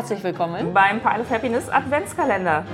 [0.00, 2.64] Herzlich willkommen beim Pile of Happiness Adventskalender.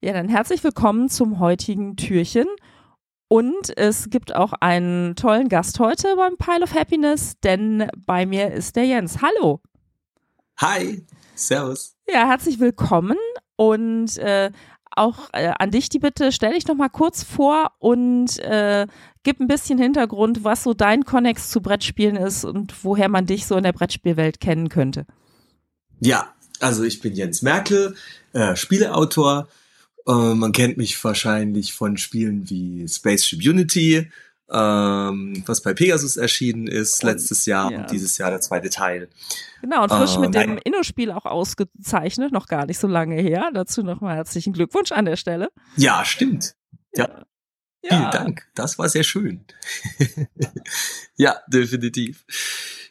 [0.00, 2.46] Ja, dann herzlich willkommen zum heutigen Türchen.
[3.26, 8.52] Und es gibt auch einen tollen Gast heute beim Pile of Happiness, denn bei mir
[8.52, 9.18] ist der Jens.
[9.20, 9.60] Hallo.
[10.58, 11.04] Hi,
[11.34, 11.96] Servus.
[12.08, 13.18] Ja, herzlich willkommen
[13.56, 14.52] und äh,
[14.90, 18.86] auch äh, an dich die Bitte, stell dich noch mal kurz vor und äh,
[19.22, 23.46] gib ein bisschen Hintergrund, was so dein Connex zu Brettspielen ist und woher man dich
[23.46, 25.06] so in der Brettspielwelt kennen könnte.
[26.00, 27.94] Ja, also ich bin Jens Merkel,
[28.32, 29.48] äh, Spieleautor,
[30.06, 34.10] äh, man kennt mich wahrscheinlich von Spielen wie Spaceship Unity,
[34.50, 37.78] ähm, was bei Pegasus erschienen ist und, letztes Jahr ja.
[37.78, 39.08] und dieses Jahr der zweite Teil.
[39.60, 43.50] Genau, und frisch äh, mit dem Inno-Spiel auch ausgezeichnet, noch gar nicht so lange her.
[43.52, 45.48] Dazu nochmal herzlichen Glückwunsch an der Stelle.
[45.76, 46.54] Ja, stimmt.
[46.94, 47.26] Ja.
[47.82, 47.98] ja.
[47.98, 48.46] Vielen Dank.
[48.54, 49.44] Das war sehr schön.
[51.16, 52.24] ja, definitiv.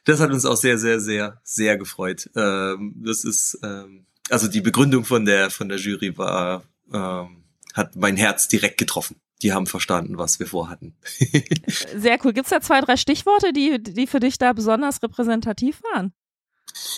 [0.04, 2.30] Das hat uns auch sehr, sehr, sehr, sehr gefreut.
[2.36, 6.64] Ähm, das ist, ähm, also die Begründung von der, von der Jury war
[6.94, 9.18] ähm, hat mein Herz direkt getroffen.
[9.46, 10.96] Die haben verstanden, was wir vorhatten.
[11.96, 12.34] Sehr cool.
[12.34, 16.14] Gibt es da zwei, drei Stichworte, die, die für dich da besonders repräsentativ waren?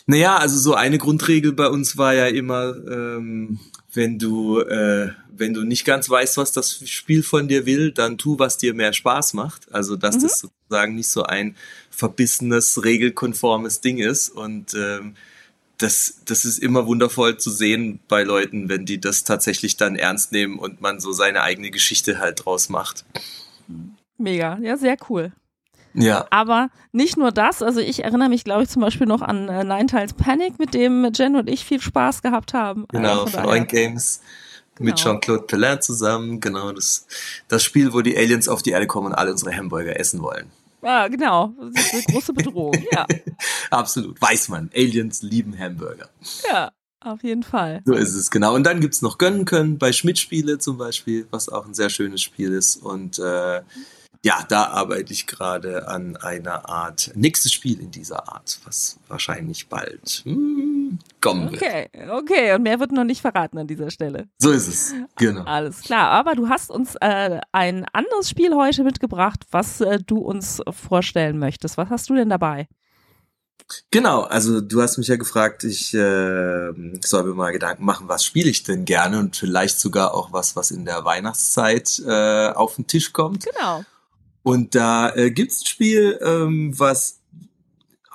[0.06, 3.60] Naja, also so eine Grundregel bei uns war ja immer, ähm,
[3.92, 8.18] wenn du, äh, wenn du nicht ganz weißt, was das Spiel von dir will, dann
[8.18, 9.70] tu, was dir mehr Spaß macht.
[9.74, 10.22] Also dass mhm.
[10.22, 11.58] das sozusagen nicht so ein
[11.90, 14.30] verbissenes, regelkonformes Ding ist.
[14.30, 15.16] Und ähm,
[15.78, 20.32] das, das ist immer wundervoll zu sehen bei Leuten, wenn die das tatsächlich dann ernst
[20.32, 23.06] nehmen und man so seine eigene Geschichte halt draus macht.
[24.18, 25.32] Mega, ja, sehr cool.
[25.94, 26.28] Ja.
[26.30, 29.64] Aber nicht nur das, also ich erinnere mich, glaube ich, zum Beispiel noch an äh,
[29.64, 32.86] Nine Tiles Panic, mit dem Jen und ich viel Spaß gehabt haben.
[32.90, 34.22] Genau, also von, Oink Games
[34.76, 34.90] genau.
[34.90, 36.40] mit Jean-Claude Pellin zusammen.
[36.40, 37.08] Genau, das,
[37.48, 40.52] das Spiel, wo die Aliens auf die Erde kommen und alle unsere Hamburger essen wollen.
[40.82, 41.54] Ja, genau.
[41.60, 43.06] Das ist eine große Bedrohung, ja.
[43.70, 44.22] Absolut.
[44.22, 44.70] Weiß man.
[44.76, 46.10] Aliens lieben Hamburger.
[46.48, 47.82] Ja, auf jeden Fall.
[47.86, 48.54] So ist es, genau.
[48.56, 52.22] Und dann gibt's noch Gönnen können bei Schmidt-Spiele zum Beispiel, was auch ein sehr schönes
[52.22, 52.78] Spiel ist.
[52.78, 53.62] Und äh,
[54.24, 59.70] ja, da arbeite ich gerade an einer Art nächstes Spiel in dieser Art, was wahrscheinlich
[59.70, 60.67] bald hm,
[61.28, 61.62] kommen wird.
[61.62, 64.28] Okay, okay, und mehr wird noch nicht verraten an dieser Stelle.
[64.38, 65.44] So ist es, genau.
[65.44, 70.20] Alles klar, aber du hast uns äh, ein anderes Spiel heute mitgebracht, was äh, du
[70.20, 71.78] uns vorstellen möchtest.
[71.78, 72.68] Was hast du denn dabei?
[73.92, 76.72] Genau, also du hast mich ja gefragt, ich äh,
[77.04, 80.56] soll mir mal Gedanken machen, was spiele ich denn gerne und vielleicht sogar auch was,
[80.56, 83.46] was in der Weihnachtszeit äh, auf den Tisch kommt.
[83.46, 83.84] Genau.
[84.44, 87.17] Und da äh, gibt's ein Spiel, ähm, was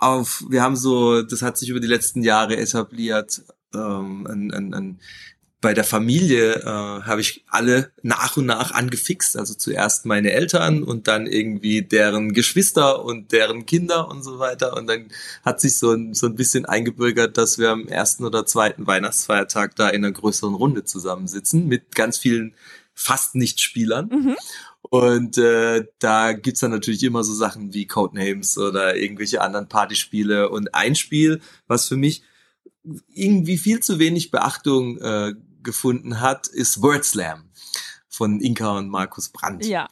[0.02, 3.42] auf, wir haben so, das hat sich über die letzten Jahre etabliert,
[3.74, 5.00] ähm, ein, ein, ein,
[5.60, 9.36] bei der Familie äh, habe ich alle nach und nach angefixt.
[9.36, 14.76] Also zuerst meine Eltern und dann irgendwie deren Geschwister und deren Kinder und so weiter.
[14.76, 15.06] Und dann
[15.44, 19.76] hat sich so ein, so ein bisschen eingebürgert, dass wir am ersten oder zweiten Weihnachtsfeiertag
[19.76, 22.54] da in einer größeren Runde zusammensitzen mit ganz vielen
[22.92, 24.08] fast Nicht-Spielern.
[24.08, 24.36] Mhm.
[24.82, 30.50] Und äh, da gibt's dann natürlich immer so Sachen wie Codenames oder irgendwelche anderen Partyspiele.
[30.50, 32.22] Und ein Spiel, was für mich
[33.15, 37.44] irgendwie viel zu wenig Beachtung äh, gefunden hat, ist Word Slam
[38.09, 39.65] von Inka und Markus Brandt.
[39.65, 39.88] Ja.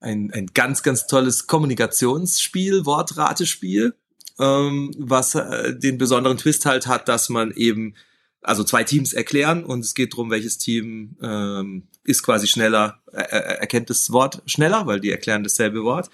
[0.00, 3.94] Ein, ein ganz, ganz tolles Kommunikationsspiel, Wortratespiel,
[4.38, 7.94] ähm, was äh, den besonderen Twist halt hat, dass man eben
[8.40, 13.22] also zwei Teams erklären und es geht darum, welches Team ähm, ist quasi schneller, äh,
[13.22, 16.10] erkennt das Wort schneller, weil die erklären dasselbe Wort.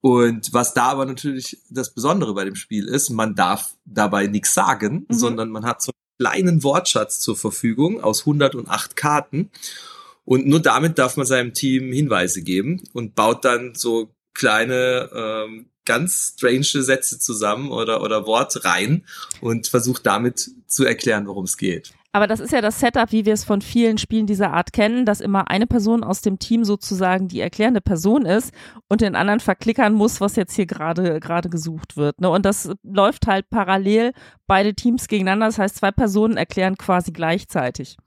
[0.00, 4.54] Und was da aber natürlich das Besondere bei dem Spiel ist, man darf dabei nichts
[4.54, 5.14] sagen, mhm.
[5.14, 9.50] sondern man hat so einen kleinen Wortschatz zur Verfügung aus 108 Karten.
[10.24, 15.70] Und nur damit darf man seinem Team Hinweise geben und baut dann so kleine ähm,
[15.84, 19.06] ganz strange Sätze zusammen oder, oder Wortreihen
[19.40, 21.94] und versucht damit zu erklären, worum es geht.
[22.16, 25.04] Aber das ist ja das Setup, wie wir es von vielen Spielen dieser Art kennen,
[25.04, 28.54] dass immer eine Person aus dem Team sozusagen die erklärende Person ist
[28.88, 32.18] und den anderen verklickern muss, was jetzt hier gerade gerade gesucht wird.
[32.22, 32.30] Ne?
[32.30, 34.12] Und das läuft halt parallel
[34.46, 35.44] beide Teams gegeneinander.
[35.44, 37.98] Das heißt, zwei Personen erklären quasi gleichzeitig.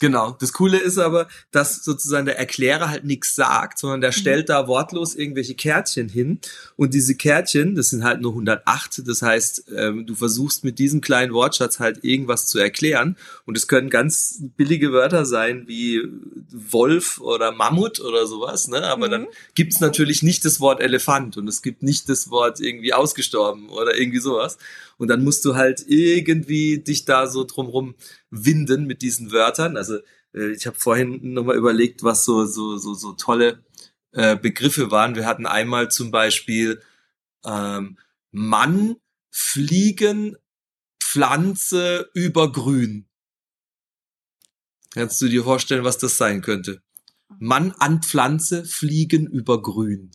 [0.00, 0.36] Genau.
[0.38, 4.14] Das Coole ist aber, dass sozusagen der Erklärer halt nichts sagt, sondern der mhm.
[4.14, 6.38] stellt da wortlos irgendwelche Kärtchen hin.
[6.76, 9.02] Und diese Kärtchen, das sind halt nur 108.
[9.06, 13.16] Das heißt, ähm, du versuchst mit diesem kleinen Wortschatz halt irgendwas zu erklären.
[13.44, 16.02] Und es können ganz billige Wörter sein wie
[16.52, 18.68] Wolf oder Mammut oder sowas.
[18.68, 18.84] Ne?
[18.84, 19.10] Aber mhm.
[19.10, 23.68] dann gibt's natürlich nicht das Wort Elefant und es gibt nicht das Wort irgendwie ausgestorben
[23.70, 24.58] oder irgendwie sowas.
[24.96, 27.94] Und dann musst du halt irgendwie dich da so drumrum
[28.30, 29.76] winden mit diesen Wörtern.
[29.76, 29.98] Also
[30.34, 33.62] äh, ich habe vorhin nochmal überlegt, was so, so, so, so tolle
[34.12, 35.14] äh, Begriffe waren.
[35.14, 36.80] Wir hatten einmal zum Beispiel
[37.44, 37.98] ähm,
[38.30, 38.96] Mann,
[39.30, 40.36] Fliegen,
[41.00, 43.06] Pflanze über Grün.
[44.90, 46.82] Kannst du dir vorstellen, was das sein könnte?
[47.38, 50.10] Mann an Pflanze, Fliegen über Grün.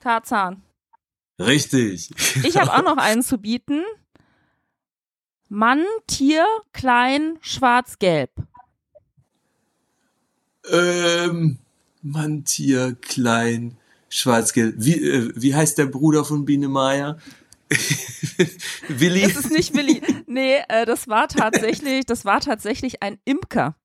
[0.00, 0.62] Tarzan.
[1.38, 2.10] Richtig.
[2.44, 3.82] Ich habe auch noch einen zu bieten.
[5.54, 8.30] Mann, Tier, klein, schwarz, gelb.
[10.70, 11.58] Ähm,
[12.00, 13.76] Mann, Tier, klein,
[14.08, 14.76] schwarz-gelb.
[14.78, 17.18] Wie, äh, wie heißt der Bruder von Biene Meier?
[18.88, 19.20] Willi?
[19.20, 20.00] Das ist nicht Willi.
[20.26, 23.76] Nee, äh, das war tatsächlich, das war tatsächlich ein Imker.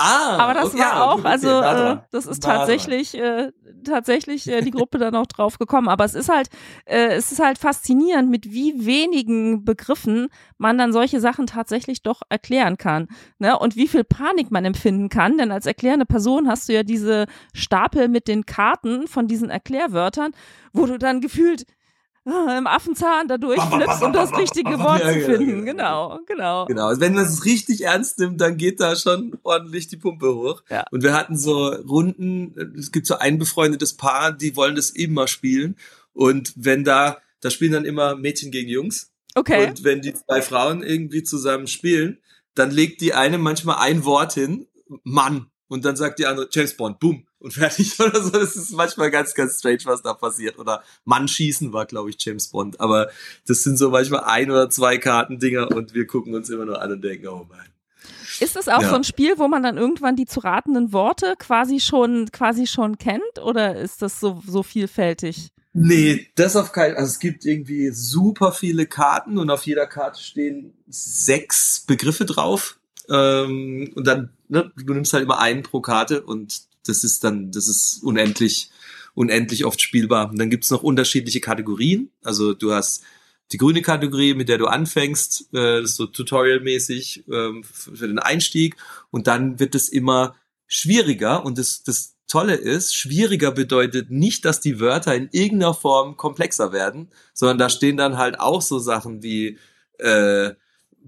[0.00, 3.50] Ah, Aber das okay, war ja, auch, okay, also nah äh, das ist tatsächlich, äh,
[3.82, 5.88] tatsächlich äh, die Gruppe dann auch drauf gekommen.
[5.88, 6.50] Aber es ist halt,
[6.84, 12.22] äh, es ist halt faszinierend, mit wie wenigen Begriffen man dann solche Sachen tatsächlich doch
[12.28, 13.08] erklären kann.
[13.40, 13.58] Ne?
[13.58, 15.36] Und wie viel Panik man empfinden kann.
[15.36, 20.30] Denn als erklärende Person hast du ja diese Stapel mit den Karten von diesen Erklärwörtern,
[20.72, 21.64] wo du dann gefühlt
[22.58, 25.64] im Affenzahn da durchflippst, um das richtige Wort Ja, zu finden.
[25.64, 26.08] genau.
[26.08, 26.66] Genau, genau.
[26.66, 30.34] Genau, also wenn man es richtig ernst nimmt, dann geht da schon ordentlich die Pumpe
[30.34, 30.62] hoch.
[30.70, 30.84] Ja.
[30.90, 35.28] Und wir hatten so Runden, es gibt so ein befreundetes Paar, die wollen das immer
[35.28, 35.76] spielen.
[36.12, 39.10] Und wenn da, da spielen dann immer Mädchen gegen Jungs.
[39.34, 39.68] Okay.
[39.68, 42.18] Und wenn die zwei Frauen irgendwie zusammen spielen,
[42.54, 44.66] dann legt die eine manchmal ein Wort hin,
[45.04, 45.46] Mann.
[45.68, 48.30] Und dann sagt die andere James Bond, boom, und fertig oder so.
[48.30, 50.58] Das ist manchmal ganz, ganz strange, was da passiert.
[50.58, 52.80] Oder Mann schießen war, glaube ich, James Bond.
[52.80, 53.10] Aber
[53.46, 56.92] das sind so manchmal ein oder zwei Kartendinger und wir gucken uns immer nur an
[56.92, 57.66] und denken, oh Mann.
[58.40, 58.90] Ist es auch Ja.
[58.90, 62.98] so ein Spiel, wo man dann irgendwann die zu ratenden Worte quasi schon, quasi schon
[62.98, 63.38] kennt?
[63.42, 65.48] Oder ist das so, so vielfältig?
[65.72, 70.20] Nee, das auf keinen Also es gibt irgendwie super viele Karten und auf jeder Karte
[70.20, 72.77] stehen sechs Begriffe drauf.
[73.10, 77.50] Ähm, und dann, ne, du nimmst halt immer einen pro Karte und das ist dann,
[77.52, 78.70] das ist unendlich,
[79.14, 80.30] unendlich oft spielbar.
[80.30, 82.10] Und dann gibt's noch unterschiedliche Kategorien.
[82.22, 83.02] Also du hast
[83.52, 88.76] die grüne Kategorie, mit der du anfängst, äh, so tutorialmäßig ähm, für den Einstieg.
[89.10, 91.44] Und dann wird es immer schwieriger.
[91.44, 96.72] Und das, das Tolle ist, schwieriger bedeutet nicht, dass die Wörter in irgendeiner Form komplexer
[96.72, 99.58] werden, sondern da stehen dann halt auch so Sachen wie
[99.98, 100.52] äh,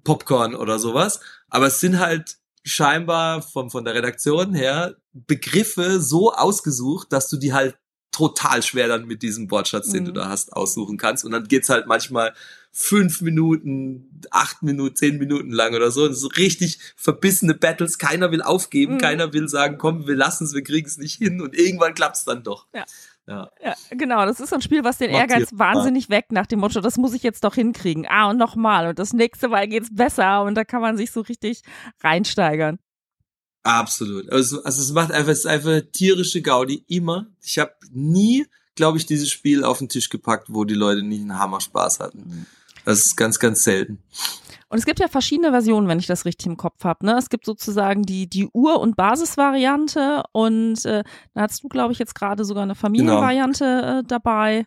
[0.04, 1.20] Popcorn oder sowas.
[1.48, 7.36] Aber es sind halt scheinbar von, von der Redaktion her Begriffe so ausgesucht, dass du
[7.36, 7.76] die halt
[8.12, 10.06] total schwer dann mit diesem Wortschatz, den Mhm.
[10.06, 11.24] du da hast, aussuchen kannst.
[11.24, 12.34] Und dann geht's halt manchmal
[12.72, 16.04] fünf Minuten, acht Minuten, zehn Minuten lang oder so.
[16.04, 17.98] Und so richtig verbissene Battles.
[17.98, 18.98] Keiner will aufgeben, Mhm.
[18.98, 21.40] keiner will sagen, komm, wir lassen es, wir kriegen es nicht hin.
[21.40, 22.66] Und irgendwann klappt's dann doch.
[22.74, 22.84] Ja.
[23.30, 23.48] Ja.
[23.62, 24.26] Ja, genau.
[24.26, 26.96] Das ist so ein Spiel, was den Macht Ehrgeiz wahnsinnig weckt nach dem Motto, das
[26.96, 28.06] muss ich jetzt doch hinkriegen.
[28.08, 28.88] Ah, und nochmal.
[28.88, 30.42] Und das nächste Mal geht's besser.
[30.42, 31.62] Und da kann man sich so richtig
[32.02, 32.80] reinsteigern.
[33.62, 34.30] Absolut.
[34.30, 37.26] Also, also es macht einfach, es ist einfach tierische Gaudi immer.
[37.42, 41.20] Ich habe nie, glaube ich, dieses Spiel auf den Tisch gepackt, wo die Leute nicht
[41.20, 42.46] einen Hammer Spaß hatten.
[42.84, 44.02] Das ist ganz, ganz selten.
[44.70, 47.04] Und es gibt ja verschiedene Versionen, wenn ich das richtig im Kopf habe.
[47.04, 47.18] Ne?
[47.18, 51.02] Es gibt sozusagen die, die Ur- und Basisvariante und äh,
[51.34, 53.64] da hast du, glaube ich, jetzt gerade sogar eine Familienvariante
[54.04, 54.66] äh, dabei.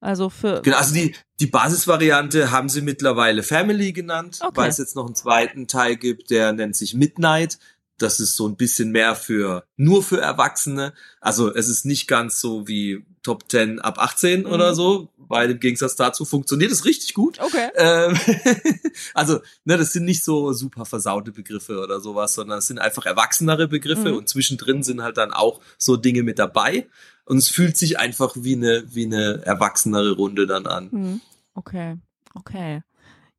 [0.00, 4.56] Also für Genau, also die, die Basisvariante haben sie mittlerweile Family genannt, Okay.
[4.56, 7.58] weil es jetzt noch einen zweiten Teil gibt, der nennt sich Midnight.
[7.96, 10.94] Das ist so ein bisschen mehr für, nur für Erwachsene.
[11.20, 14.46] Also es ist nicht ganz so wie Top 10 ab 18 Mhm.
[14.46, 17.40] oder so, weil im Gegensatz dazu funktioniert es richtig gut.
[17.40, 17.70] Okay.
[17.74, 18.16] Ähm,
[19.14, 23.06] also, ne, das sind nicht so super versaute Begriffe oder sowas, sondern es sind einfach
[23.06, 24.18] erwachsenere Begriffe Mhm.
[24.18, 26.86] und zwischendrin sind halt dann auch so Dinge mit dabei.
[27.24, 30.90] Und es fühlt sich einfach wie eine, wie eine erwachsenere Runde dann an.
[30.90, 31.20] Hm,
[31.54, 31.96] Okay,
[32.34, 32.82] okay.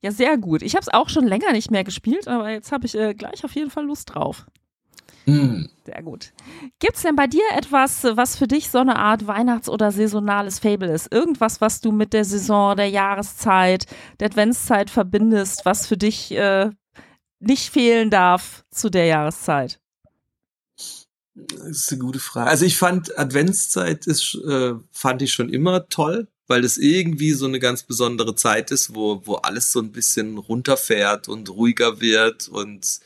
[0.01, 0.61] Ja, sehr gut.
[0.61, 3.43] Ich habe es auch schon länger nicht mehr gespielt, aber jetzt habe ich äh, gleich
[3.43, 4.45] auf jeden Fall Lust drauf.
[5.25, 5.69] Hm.
[5.85, 6.33] Sehr gut.
[6.79, 10.91] Gibt's denn bei dir etwas, was für dich so eine Art Weihnachts- oder saisonales Fable
[10.91, 11.11] ist?
[11.11, 13.85] Irgendwas, was du mit der Saison, der Jahreszeit,
[14.19, 16.69] der Adventszeit verbindest, was für dich äh,
[17.39, 19.79] nicht fehlen darf zu der Jahreszeit?
[21.35, 22.49] Das ist eine gute Frage.
[22.49, 27.45] Also ich fand Adventszeit ist, äh, fand ich schon immer toll, weil es irgendwie so
[27.45, 32.47] eine ganz besondere Zeit ist, wo, wo alles so ein bisschen runterfährt und ruhiger wird
[32.47, 32.99] und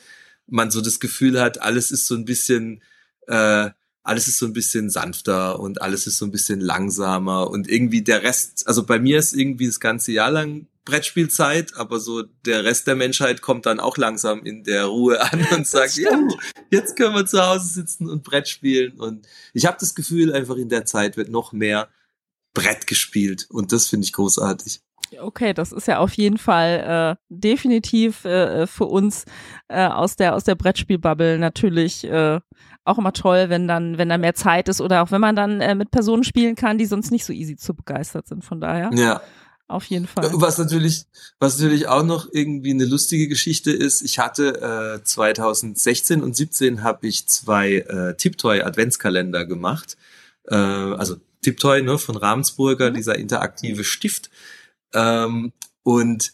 [0.49, 2.81] man so das Gefühl hat, alles ist so ein bisschen,
[3.27, 3.69] äh,
[4.03, 8.01] alles ist so ein bisschen sanfter und alles ist so ein bisschen langsamer und irgendwie
[8.01, 12.63] der Rest, also bei mir ist irgendwie das ganze Jahr lang Brettspielzeit, aber so der
[12.63, 16.19] Rest der Menschheit kommt dann auch langsam in der Ruhe an und sagt, ja,
[16.71, 18.99] jetzt können wir zu Hause sitzen und Brett spielen.
[18.99, 21.89] Und ich habe das Gefühl, einfach in der Zeit wird noch mehr
[22.53, 23.47] Brett gespielt.
[23.49, 24.81] Und das finde ich großartig.
[25.19, 29.25] Okay, das ist ja auf jeden Fall äh, definitiv äh, für uns
[29.67, 32.39] äh, aus der aus der Brettspielbubble natürlich äh,
[32.85, 35.61] auch immer toll, wenn dann wenn da mehr Zeit ist oder auch wenn man dann
[35.61, 38.43] äh, mit Personen spielen kann, die sonst nicht so easy zu begeistert sind.
[38.43, 38.89] Von daher.
[38.93, 39.21] Ja.
[39.69, 40.27] Auf jeden Fall.
[40.33, 41.05] Was natürlich,
[41.37, 46.81] was natürlich auch noch irgendwie eine lustige Geschichte ist, ich hatte äh, 2016 und 17
[46.81, 49.95] habe ich zwei äh, Tiptoy Adventskalender gemacht.
[50.47, 52.95] Äh, also Tiptoy ne, von Ravensburger, mhm.
[52.95, 54.31] dieser interaktive Stift.
[54.93, 55.53] Ähm,
[55.83, 56.33] und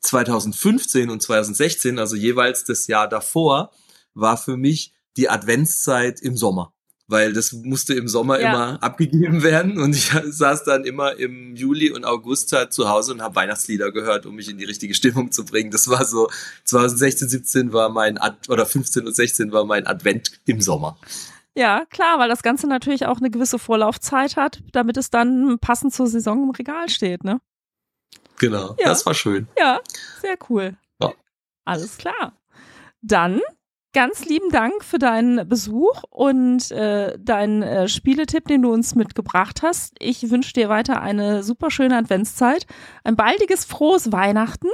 [0.00, 3.72] 2015 und 2016, also jeweils das Jahr davor,
[4.14, 6.72] war für mich die Adventszeit im Sommer.
[7.10, 8.50] Weil das musste im Sommer ja.
[8.50, 13.12] immer abgegeben werden und ich saß dann immer im Juli und August halt zu Hause
[13.14, 15.70] und habe Weihnachtslieder gehört, um mich in die richtige Stimmung zu bringen.
[15.70, 16.28] Das war so
[16.64, 20.98] 2016, 17 war mein Ad oder 15 und 16 war mein Advent im Sommer.
[21.58, 25.92] Ja, klar, weil das Ganze natürlich auch eine gewisse Vorlaufzeit hat, damit es dann passend
[25.92, 27.40] zur Saison im Regal steht, ne?
[28.38, 28.86] Genau, ja.
[28.86, 29.48] das war schön.
[29.58, 29.80] Ja,
[30.22, 30.76] sehr cool.
[31.02, 31.12] Ja.
[31.64, 32.38] Alles klar.
[33.02, 33.40] Dann
[33.92, 39.62] ganz lieben Dank für deinen Besuch und äh, deinen äh, Spieletipp, den du uns mitgebracht
[39.62, 39.96] hast.
[39.98, 42.66] Ich wünsche dir weiter eine super schöne Adventszeit,
[43.02, 44.68] ein baldiges, frohes Weihnachten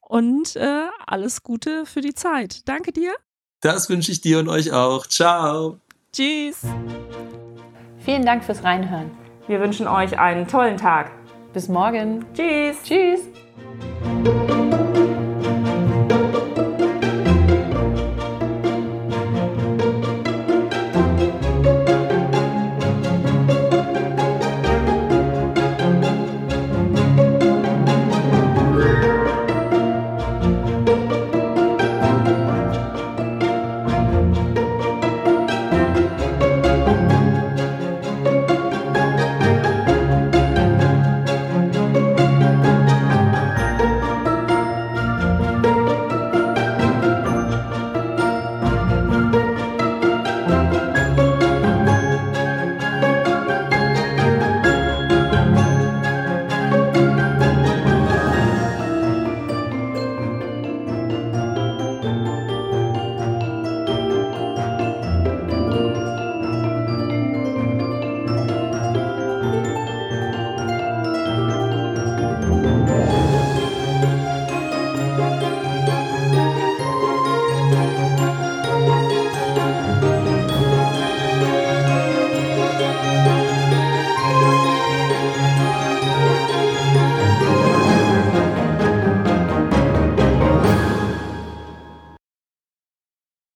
[0.00, 2.68] und äh, alles Gute für die Zeit.
[2.68, 3.14] Danke dir.
[3.60, 5.06] Das wünsche ich dir und euch auch.
[5.06, 5.78] Ciao.
[6.12, 6.62] Tschüss.
[7.98, 9.10] Vielen Dank fürs Reinhören.
[9.46, 11.10] Wir wünschen euch einen tollen Tag.
[11.52, 12.24] Bis morgen.
[12.34, 12.82] Tschüss.
[12.82, 13.28] Tschüss.